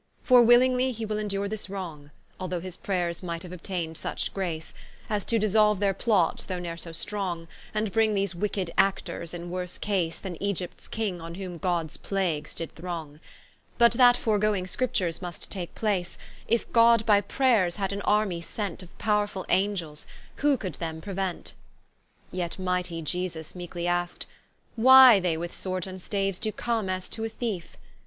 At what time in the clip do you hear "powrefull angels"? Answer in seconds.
18.97-20.07